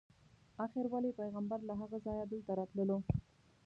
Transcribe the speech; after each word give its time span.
آخر 0.65 0.85
ولې 0.91 1.11
پیغمبر 1.19 1.59
له 1.69 1.73
هغه 1.81 1.97
ځایه 2.05 2.25
دلته 2.31 2.51
راتللو. 2.59 2.97